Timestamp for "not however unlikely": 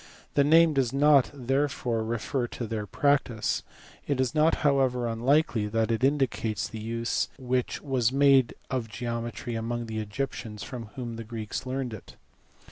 4.33-5.67